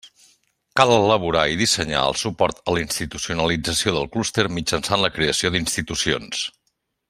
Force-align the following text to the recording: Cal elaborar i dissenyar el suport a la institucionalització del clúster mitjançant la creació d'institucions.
Cal 0.79 0.93
elaborar 0.93 1.43
i 1.55 1.59
dissenyar 1.59 1.99
el 2.13 2.17
suport 2.21 2.63
a 2.71 2.75
la 2.77 2.83
institucionalització 2.85 3.95
del 3.99 4.11
clúster 4.17 4.47
mitjançant 4.57 5.05
la 5.07 5.13
creació 5.19 5.53
d'institucions. 5.57 6.45